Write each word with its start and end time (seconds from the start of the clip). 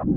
سلام 0.00 0.12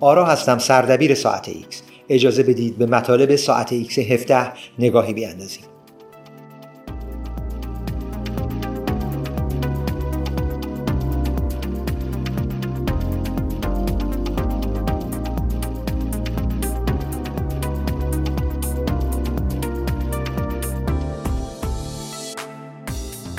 آرا 0.00 0.24
هستم 0.24 0.58
سردبیر 0.58 1.14
ساعت 1.14 1.48
ایکس. 1.48 1.82
اجازه 2.08 2.42
بدید 2.42 2.78
به 2.78 2.86
مطالب 2.86 3.36
ساعت 3.36 3.72
ایکس 3.72 3.98
17 3.98 4.52
نگاهی 4.78 5.12
بیاندازیم. 5.12 5.64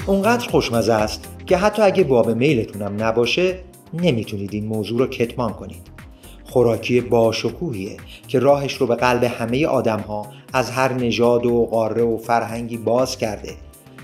اونقدر 0.07 0.49
خوشمزه 0.49 0.93
است 0.93 1.27
که 1.45 1.57
حتی 1.57 1.81
اگه 1.81 2.03
باب 2.03 2.29
میلتونم 2.29 3.03
نباشه 3.03 3.59
نمی‌تونید 3.93 4.53
این 4.53 4.65
موضوع 4.65 4.99
رو 4.99 5.07
کتمان 5.07 5.53
کنید. 5.53 5.81
خوراکی 6.43 7.01
باشکوهیه 7.01 7.97
که 8.27 8.39
راهش 8.39 8.73
رو 8.73 8.87
به 8.87 8.95
قلب 8.95 9.23
همه 9.23 9.67
آدم 9.67 9.99
ها 9.99 10.27
از 10.53 10.71
هر 10.71 10.93
نژاد 10.93 11.45
و 11.45 11.65
قاره 11.65 12.03
و 12.03 12.17
فرهنگی 12.17 12.77
باز 12.77 13.17
کرده 13.17 13.53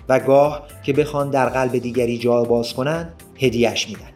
و 0.10 0.20
گاه 0.20 0.68
که 0.84 0.94
بخوان 0.94 1.30
در 1.30 1.50
قلب 1.50 1.78
دیگری 1.78 2.18
جا 2.18 2.44
باز 2.44 2.74
کنن 2.74 3.10
هدیهش 3.36 3.88
میدن. 3.88 4.10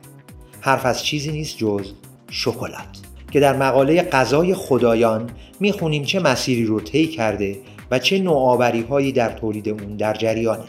حرف 0.61 0.85
از 0.85 1.03
چیزی 1.03 1.31
نیست 1.31 1.57
جز 1.57 1.91
شکلات. 2.29 2.99
که 3.31 3.39
در 3.39 3.55
مقاله 3.55 4.01
غذای 4.01 4.53
خدایان 4.53 5.29
می‌خونیم 5.59 6.03
چه 6.03 6.19
مسیری 6.19 6.65
رو 6.65 6.79
طی 6.79 7.07
کرده 7.07 7.57
و 7.91 7.99
چه 7.99 8.19
نوآوری 8.19 8.81
هایی 8.81 9.11
در 9.11 9.29
تولید 9.29 9.69
اون 9.69 9.97
در 9.97 10.13
جریانه. 10.13 10.63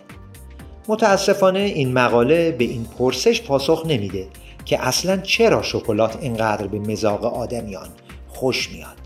متاسفانه 0.88 1.58
این 1.58 1.92
مقاله 1.92 2.50
به 2.50 2.64
این 2.64 2.86
پرسش 2.98 3.42
پاسخ 3.42 3.82
نمیده 3.86 4.26
که 4.64 4.86
اصلا 4.86 5.16
چرا 5.16 5.62
شکلات 5.62 6.18
اینقدر 6.20 6.66
به 6.66 6.78
مزاق 6.78 7.24
آدمیان 7.24 7.88
خوش 8.28 8.70
میاد. 8.70 8.96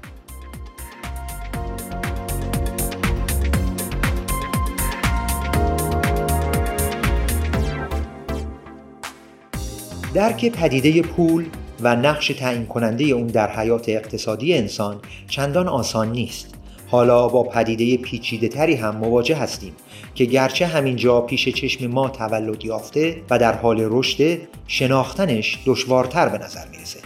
درک 10.15 10.53
پدیده 10.53 11.03
پول 11.03 11.47
و 11.81 11.97
نقش 11.97 12.29
تعیین 12.29 12.67
کننده 12.67 13.05
اون 13.05 13.27
در 13.27 13.51
حیات 13.51 13.89
اقتصادی 13.89 14.55
انسان 14.55 15.01
چندان 15.29 15.69
آسان 15.69 16.13
نیست. 16.13 16.58
حالا 16.91 17.29
با 17.29 17.43
پدیده 17.43 17.97
پیچیده 17.97 18.49
تری 18.49 18.75
هم 18.75 18.97
مواجه 18.97 19.37
هستیم 19.37 19.73
که 20.15 20.25
گرچه 20.25 20.67
همینجا 20.67 21.21
پیش 21.21 21.49
چشم 21.49 21.87
ما 21.87 22.09
تولد 22.09 22.65
یافته 22.65 23.23
و 23.31 23.39
در 23.39 23.53
حال 23.53 23.87
رشد 23.91 24.39
شناختنش 24.67 25.59
دشوارتر 25.67 26.29
به 26.29 26.39
نظر 26.39 26.69
می‌رسه. 26.73 27.01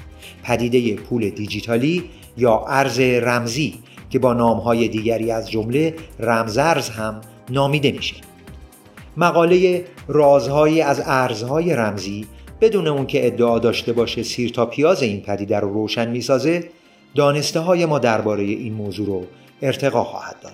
پدیده 0.44 0.94
پول 0.94 1.30
دیجیتالی 1.30 2.05
یا 2.36 2.64
ارز 2.69 3.00
رمزی 3.00 3.75
که 4.10 4.19
با 4.19 4.33
نامهای 4.33 4.88
دیگری 4.88 5.30
از 5.30 5.50
جمله 5.50 5.94
رمزرز 6.20 6.88
هم 6.88 7.20
نامیده 7.50 7.92
میشه. 7.92 8.16
مقاله 9.16 9.84
رازهایی 10.08 10.80
از 10.80 11.03
ارزهای 11.06 11.75
رمزی 11.75 12.27
بدون 12.60 12.88
اون 12.88 13.06
که 13.06 13.27
ادعا 13.27 13.58
داشته 13.58 13.92
باشه 13.92 14.22
سیر 14.22 14.50
تا 14.50 14.66
پیاز 14.66 15.03
این 15.03 15.20
پدیده 15.20 15.60
رو 15.60 15.72
روشن 15.72 16.10
می‌سازه 16.10 16.64
دانسته 17.14 17.60
های 17.60 17.86
ما 17.86 17.98
درباره 17.98 18.42
این 18.42 18.72
موضوع 18.72 19.06
رو 19.06 19.24
ارتقا 19.62 20.05
خواهد 20.05 20.36
داد. 20.42 20.52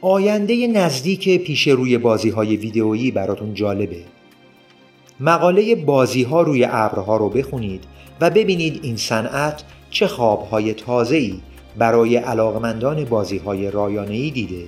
آینده 0.00 0.66
نزدیک 0.66 1.44
پیش 1.44 1.68
روی 1.68 1.98
بازی 1.98 2.30
های 2.30 2.56
ویدئویی 2.56 3.10
براتون 3.10 3.54
جالبه. 3.54 4.00
مقاله 5.20 5.74
بازی 5.74 6.22
ها 6.22 6.42
روی 6.42 6.66
ابرها 6.70 7.16
رو 7.16 7.28
بخونید 7.28 7.84
و 8.20 8.30
ببینید 8.30 8.80
این 8.82 8.96
صنعت 8.96 9.62
چه 9.90 10.06
خوابهای 10.06 10.74
تازه‌ای 10.74 11.40
برای 11.78 12.16
علاقمندان 12.16 13.04
بازی 13.04 13.38
های 13.38 13.70
رایانه‌ای 13.70 14.30
دیده 14.30 14.64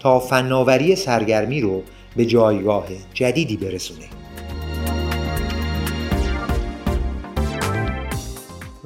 تا 0.00 0.20
فناوری 0.20 0.96
سرگرمی 0.96 1.60
رو 1.60 1.82
به 2.16 2.26
جایگاه 2.26 2.86
جدیدی 3.14 3.56
برسونه. 3.56 4.06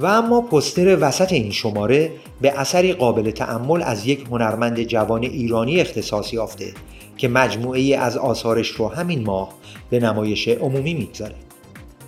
و 0.01 0.07
اما 0.07 0.41
پستر 0.41 0.99
وسط 1.01 1.33
این 1.33 1.51
شماره 1.51 2.11
به 2.41 2.61
اثری 2.61 2.93
قابل 2.93 3.31
تأمل 3.31 3.83
از 3.83 4.07
یک 4.07 4.27
هنرمند 4.31 4.83
جوان 4.83 5.23
ایرانی 5.23 5.81
اختصاص 5.81 6.33
یافته 6.33 6.73
که 7.17 7.29
مجموعه 7.29 7.97
از 7.97 8.17
آثارش 8.17 8.69
رو 8.69 8.89
همین 8.89 9.25
ماه 9.25 9.55
به 9.91 10.01
نمایش 10.01 10.49
عمومی 10.49 10.95
می‌گذاره. 10.95 11.35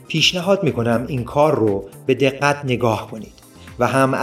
پیشنهاد 0.08 0.64
می‌کنم 0.64 1.04
این 1.08 1.24
کار 1.24 1.54
رو 1.54 1.84
به 2.06 2.14
دقت 2.14 2.64
نگاه 2.64 3.10
کنید 3.10 3.32
و 3.78 3.86
هم 3.86 4.14